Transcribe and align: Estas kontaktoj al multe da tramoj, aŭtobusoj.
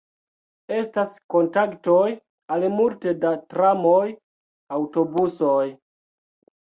Estas 0.75 1.17
kontaktoj 1.33 2.05
al 2.55 2.65
multe 2.77 3.13
da 3.25 3.33
tramoj, 3.53 4.07
aŭtobusoj. 4.79 5.67